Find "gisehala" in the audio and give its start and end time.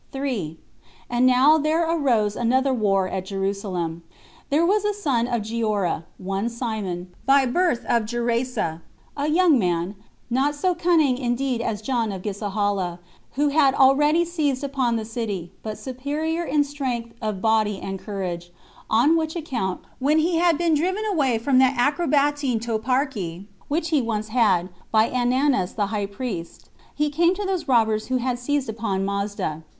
12.23-12.97